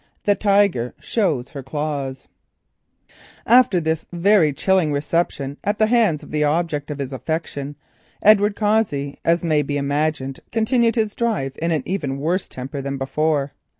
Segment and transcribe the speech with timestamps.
[0.23, 2.27] THE TIGER SHOWS HER CLAWS
[3.45, 7.75] After this very chilling reception at the hands of the object of his affection,
[8.23, 13.51] Edward Cossey continued his drive in an even worse temper than before.